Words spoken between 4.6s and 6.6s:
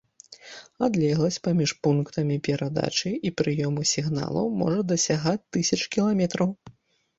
можа дасягаць тысяч кіламетраў.